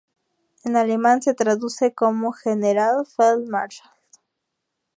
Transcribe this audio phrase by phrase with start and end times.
[0.63, 3.91] En alemán se traduce como "Generalfeldmarschall".